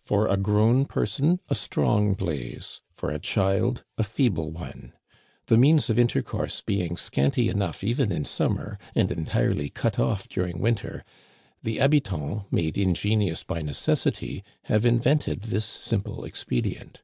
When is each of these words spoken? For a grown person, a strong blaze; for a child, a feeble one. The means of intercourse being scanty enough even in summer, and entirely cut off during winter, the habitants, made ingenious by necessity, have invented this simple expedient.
For 0.00 0.26
a 0.26 0.36
grown 0.36 0.86
person, 0.86 1.38
a 1.48 1.54
strong 1.54 2.14
blaze; 2.14 2.80
for 2.90 3.12
a 3.12 3.20
child, 3.20 3.84
a 3.96 4.02
feeble 4.02 4.50
one. 4.50 4.92
The 5.46 5.56
means 5.56 5.88
of 5.88 6.00
intercourse 6.00 6.60
being 6.60 6.96
scanty 6.96 7.48
enough 7.48 7.84
even 7.84 8.10
in 8.10 8.24
summer, 8.24 8.76
and 8.96 9.12
entirely 9.12 9.70
cut 9.70 10.00
off 10.00 10.28
during 10.28 10.58
winter, 10.58 11.04
the 11.62 11.76
habitants, 11.76 12.46
made 12.50 12.76
ingenious 12.76 13.44
by 13.44 13.62
necessity, 13.62 14.42
have 14.64 14.84
invented 14.84 15.42
this 15.42 15.66
simple 15.66 16.24
expedient. 16.24 17.02